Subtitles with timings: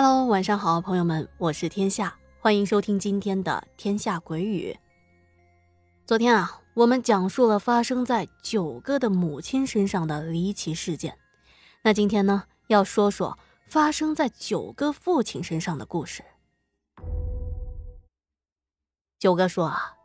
[0.00, 4.72] Hello，晚上好，朋友们，我是天下，欢迎收听今天的《天下鬼语》。
[6.06, 11.18] 昨天啊，我们讲述了发生在九哥的母亲身上的离奇事件，
[11.82, 13.36] 那今天呢，要说说
[13.66, 16.22] 发生在九哥父亲身上的故事。
[19.18, 19.96] 九哥说啊，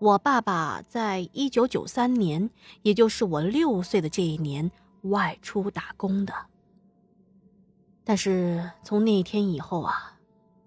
[0.00, 2.50] 我爸爸在一九九三年，
[2.82, 4.68] 也就是我六岁的这一年，
[5.02, 6.34] 外出打工的。
[8.04, 10.18] 但是从那天以后啊，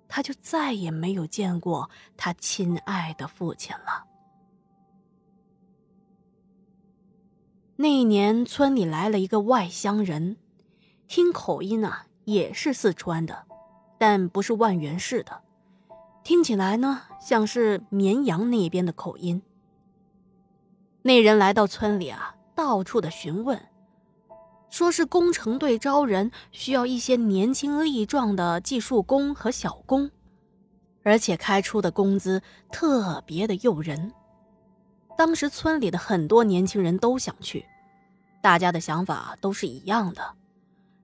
[0.07, 4.05] 他就再也没有见过他亲爱的父亲了。
[7.75, 10.38] 那一年，村里来了一个外乡人，
[11.09, 13.45] 听口音啊，也是四川的，
[13.97, 15.41] 但不是万源市的，
[16.23, 19.41] 听起来呢像是绵阳那边的口音。
[21.02, 23.61] 那人来到村里啊，到处的询问。
[24.69, 30.11] 说是工程队招人，需要一些年轻力壮的技术工和小工，
[31.03, 32.41] 而且开出的工资
[32.72, 34.11] 特别的诱人。
[35.17, 37.66] 当时村里的很多年轻人都想去，
[38.41, 40.33] 大家的想法都是一样的：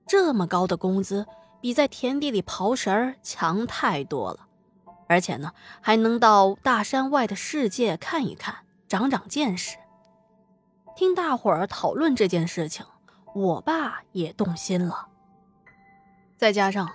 [0.06, 1.26] 这么高的工资，
[1.62, 4.40] 比在田地里刨食儿强太多了，
[5.08, 9.78] 而且呢，还能到大山外的世界看一看，长长见识。
[10.94, 12.84] 听大伙儿讨论这件事情。
[13.34, 15.08] 我爸也动心了，
[16.36, 16.90] 再加上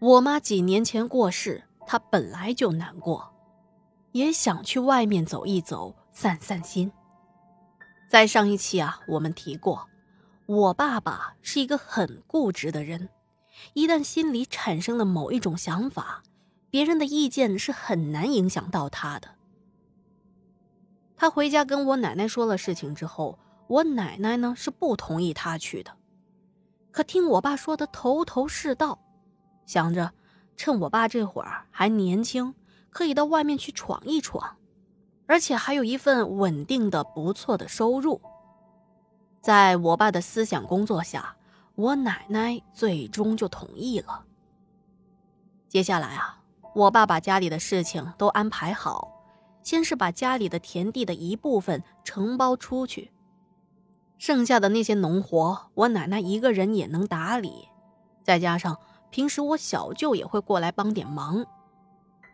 [0.00, 3.32] 我妈几年前过世，他本来就难过，
[4.10, 6.90] 也想去外面走一走，散散心。
[8.08, 9.86] 在上一期啊，我们提过，
[10.46, 13.08] 我爸爸是一个很固执的人，
[13.74, 16.24] 一旦心里产生了某一种想法，
[16.68, 19.36] 别人的意见是很难影响到他的。
[21.16, 23.38] 他回家跟我奶奶说了事情之后。
[23.68, 25.92] 我奶奶呢是不同意他去的，
[26.90, 28.98] 可听我爸说的头头是道，
[29.64, 30.12] 想着
[30.56, 32.54] 趁我爸这会儿还年轻，
[32.90, 34.56] 可以到外面去闯一闯，
[35.26, 38.20] 而且还有一份稳定的不错的收入。
[39.40, 41.36] 在我爸的思想工作下，
[41.74, 44.24] 我奶奶最终就同意了。
[45.68, 46.40] 接下来啊，
[46.74, 49.12] 我爸把家里的事情都安排好，
[49.62, 53.10] 先是把家里的田地的一部分承包出去。
[54.18, 57.68] 剩下的那些农活，我奶奶一个人也能打理，
[58.22, 58.78] 再加上
[59.10, 61.44] 平时我小舅也会过来帮点忙，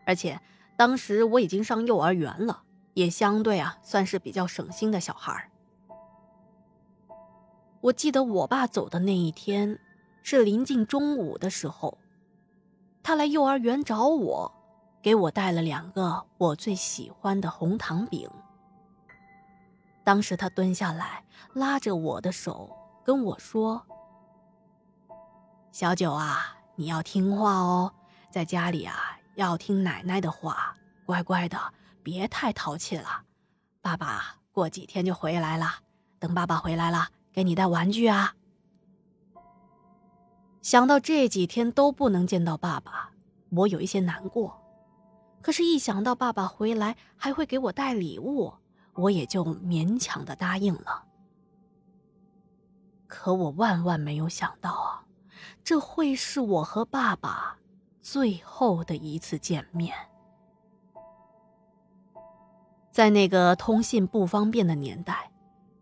[0.07, 0.41] 而且
[0.77, 2.63] 当时我已经上幼儿园了，
[2.95, 5.51] 也相对啊算是比较省心的小孩
[7.81, 9.79] 我记得我爸走的那一天，
[10.23, 11.99] 是临近中午的时候，
[13.03, 14.53] 他来幼儿园找我，
[15.03, 18.31] 给我带了两个我最喜欢的红糖饼。
[20.05, 21.25] 当时他蹲下来，
[21.55, 22.71] 拉着我的手
[23.05, 23.81] 跟我说
[25.71, 27.93] ：“小九啊，你要听话哦，
[28.31, 30.75] 在家里啊要听奶奶的话，
[31.07, 31.59] 乖乖的，
[32.03, 33.23] 别太淘气了。
[33.81, 35.67] 爸爸过几天就回来了，
[36.19, 38.35] 等爸爸回来了，给你带玩具啊。”
[40.63, 43.11] 想到这几天都不能见到爸爸，
[43.51, 44.61] 我有一些难过。
[45.41, 48.55] 可是，一想到爸爸回来还会给我带礼物，
[48.95, 51.05] 我也就勉强的答应了，
[53.07, 55.05] 可我万万没有想到啊，
[55.65, 57.57] 这会是我和爸爸
[58.01, 59.95] 最后的一次见面。
[62.91, 65.31] 在那个通信不方便的年代，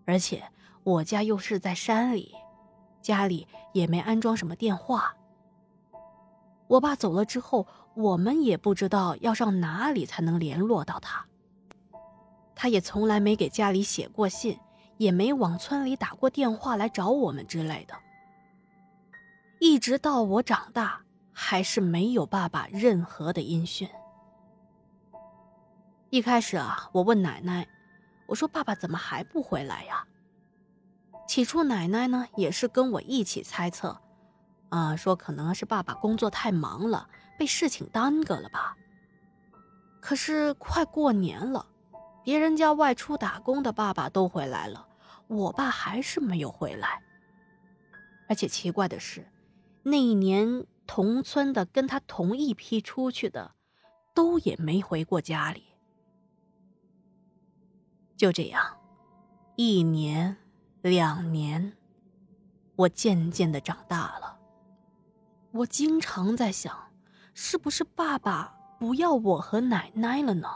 [0.05, 0.45] 而且
[0.85, 2.33] 我家又是在山里，
[3.03, 5.17] 家里也没安装什么电话。
[6.69, 11.27] 我爸走了之后，我们也不知道要上哪里才能联络到他。
[12.63, 14.61] 他也从来没给家里写过信，
[14.99, 17.95] 也没往村里打过电话来找我们之类的。
[19.61, 21.01] 一直到我长大，
[21.33, 23.89] 还是没有爸爸任何的音讯。
[26.11, 27.67] 一开始啊，我问奶奶
[28.29, 30.07] ：“我说爸爸怎么还不回来呀？”
[31.27, 33.99] 起初奶奶呢也是跟我一起猜测，
[34.69, 37.09] 啊，说可能是爸爸工作太忙了，
[37.39, 38.77] 被事情耽搁了吧。
[39.99, 41.65] 可是快过年了。
[42.23, 44.87] 别人家外出打工的爸爸都回来了，
[45.27, 47.03] 我爸还是没有回来。
[48.29, 49.27] 而且奇怪的是，
[49.83, 53.55] 那一年同村的跟他同一批出去的，
[54.15, 55.65] 都也没回过家里。
[58.17, 58.79] 就这样，
[59.57, 60.37] 一年、
[60.83, 61.73] 两年，
[62.77, 64.39] 我渐渐的长大了。
[65.53, 66.93] 我经常在想，
[67.35, 70.49] 是不是爸爸不要我和奶奶了呢？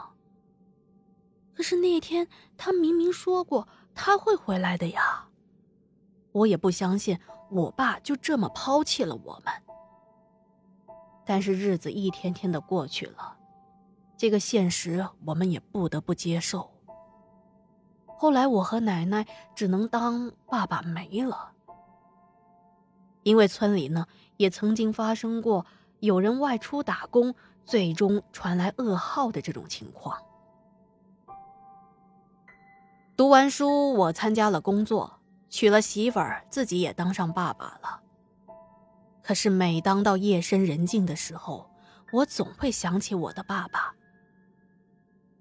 [1.55, 5.25] 可是那天他明明说过他会回来的呀，
[6.33, 7.17] 我也不相信
[7.49, 9.53] 我爸就这么抛弃了我们。
[11.25, 13.37] 但是日子一天天的过去了，
[14.17, 16.69] 这个现实我们也不得不接受。
[18.05, 19.25] 后来我和奶奶
[19.55, 21.51] 只能当爸爸没了，
[23.23, 24.05] 因为村里呢
[24.37, 25.65] 也曾经发生过
[25.99, 30.21] 有人外出打工，最终传来噩耗的这种情况。
[33.17, 38.01] 读完书，我参加了工作，娶了媳妇儿，自己也当上爸爸了。
[39.23, 41.69] 可是，每当到夜深人静的时候，
[42.11, 43.93] 我总会想起我的爸爸。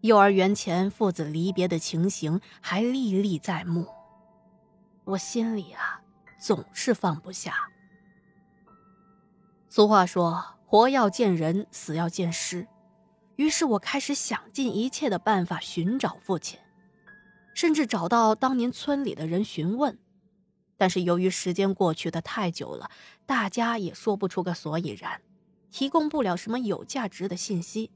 [0.03, 3.89] 幼儿园前父子离别的情形还历历在目，
[5.03, 6.01] 我心里啊
[6.39, 7.55] 总是放不下。
[9.69, 12.69] 俗话说：“活要见人，死要见尸。”
[13.35, 16.57] 于是我开始想尽一切的办法寻找父亲，
[17.55, 19.99] 甚至找到当年村里的人询问。
[20.77, 22.91] 但是由于时间过去的太久了，
[23.25, 25.23] 大家也说不出个所以然，
[25.71, 27.93] 提供不了什么有价值的信息。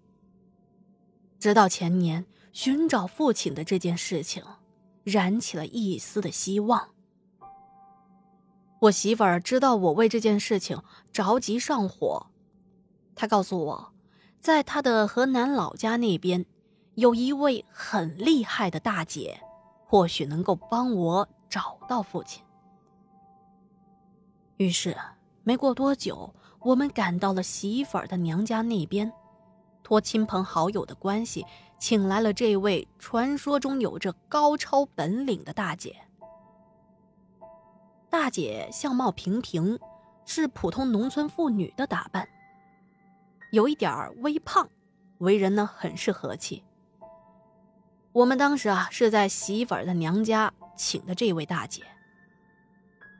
[1.41, 4.45] 直到前年，寻找父亲的这件事情，
[5.03, 6.91] 燃起了一丝的希望。
[8.83, 10.81] 我媳妇儿知道我为这件事情
[11.13, 12.29] 着急上火，
[13.17, 13.93] 她告诉我，
[14.39, 16.47] 在她的河南老家那边，
[16.95, 19.41] 有一位很厉害的大姐，
[19.91, 22.45] 或许能够帮我找到父亲。
[24.59, 24.95] 于是，
[25.45, 29.11] 没过多久，我们赶到了媳妇儿的娘家那边，
[29.83, 31.47] 托亲朋好友的关系，
[31.79, 35.97] 请来了这位传说中有着高超本领的大姐。
[38.11, 39.79] 大姐相貌平平，
[40.27, 42.29] 是普通农村妇女的打扮，
[43.53, 44.69] 有一点微胖，
[45.19, 46.63] 为人呢很是和气。
[48.19, 51.85] 我们当时啊是在媳妇儿的娘家请的这位大姐。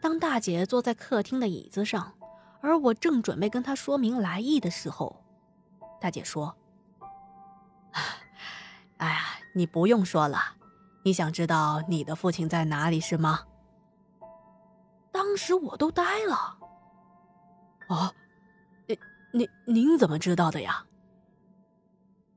[0.01, 2.13] 当大姐坐在客厅的椅子上，
[2.61, 5.25] 而我正准备跟她说明来意的时候，
[6.01, 6.53] 大姐说
[8.99, 9.21] ：“哎呀，
[9.55, 10.57] 你不用说了，
[11.05, 13.43] 你想知道你的父亲在哪里是吗？”
[15.15, 16.59] 当时我都呆了。
[17.89, 18.13] 哦，
[18.89, 18.99] 您
[19.31, 20.85] 您您怎么知道的呀？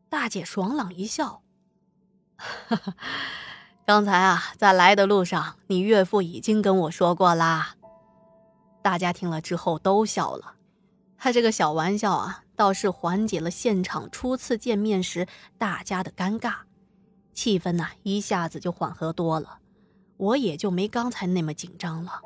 [0.09, 1.41] 大姐爽朗一笑：“。”
[2.67, 2.95] 哈 哈
[3.85, 7.75] 刚才啊，在来的路上，你岳父已经跟我说过啦。
[8.81, 10.55] 大家听了之后都笑了，
[11.17, 15.27] 他这个小玩笑啊，倒是缓解了现场初次见面时
[15.57, 16.53] 大家的尴尬，
[17.33, 19.59] 气氛呢一下子就缓和多了，
[20.17, 22.21] 我也就没刚才那么紧张了。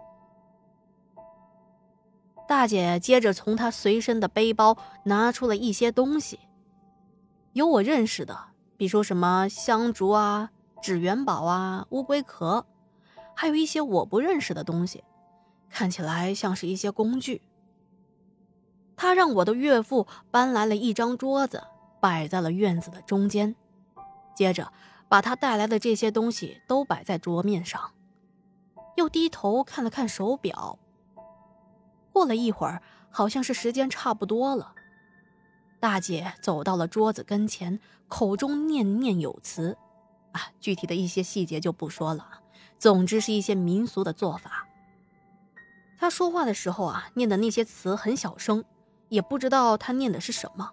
[2.48, 6.40] 大姐接着从她随身的背包拿出了一些东西，
[7.54, 8.38] 有我认识的，
[8.78, 10.52] 比如什么香烛啊。
[10.82, 12.64] 纸元宝啊，乌龟壳，
[13.34, 15.04] 还有一些我不认识的东西，
[15.68, 17.42] 看起来像是一些工具。
[18.96, 21.64] 他让我的岳父搬来了一张桌子，
[22.00, 23.56] 摆在了院子的中间，
[24.36, 24.72] 接着
[25.10, 27.92] 把他带来的这些东西都摆在桌面上，
[28.96, 30.78] 又低头看了看手表。
[32.14, 34.76] 过了一会儿，好像是时间差不多了，
[35.86, 39.78] 大姐走到了桌子跟前，口中念念有词。
[40.32, 42.28] 啊，具体的一些细节就不说了。
[42.80, 44.68] 总之是一些民俗的做法。
[46.00, 48.66] 他说话的时候啊，念的那些词很小声，
[49.10, 50.72] 也不知道他念的是什么。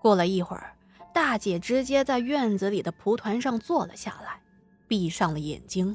[0.00, 0.74] 过了一会儿，
[1.12, 4.40] 大姐直接在院子里的蒲团上坐了下来，
[4.88, 5.94] 闭上了眼睛。